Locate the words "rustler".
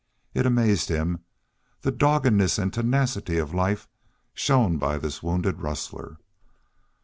5.61-6.17